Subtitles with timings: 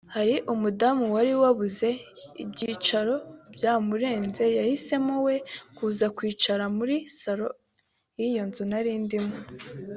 [0.15, 1.87] Hari umudamu wari wabuze
[2.43, 3.15] ibyicaro
[3.55, 5.35] byamurenze yahisemo we
[5.77, 7.53] kuza kwicara muri salon
[8.19, 9.35] y’iyo nzu nari ndimo